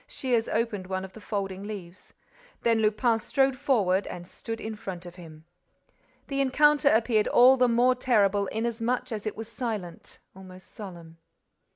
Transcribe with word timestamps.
Shears 0.07 0.47
opened 0.49 0.87
one 0.87 1.05
of 1.05 1.13
the 1.13 1.21
folding 1.21 1.61
leaves. 1.61 2.11
Then 2.63 2.81
Lupin 2.81 3.19
strode 3.19 3.55
forward 3.55 4.07
and 4.07 4.25
stood 4.27 4.59
in 4.59 4.75
front 4.75 5.05
of 5.05 5.13
him. 5.13 5.45
The 6.25 6.41
encounter 6.41 6.89
appeared 6.89 7.27
all 7.27 7.55
the 7.55 7.67
more 7.69 7.93
terrible 7.93 8.47
inasmuch 8.47 9.11
as 9.11 9.27
it 9.27 9.37
was 9.37 9.47
silent, 9.47 10.17
almost 10.35 10.73
solemn. 10.73 11.19